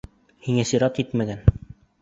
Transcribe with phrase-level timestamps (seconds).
[0.47, 1.47] Һиңә сират етмәгән.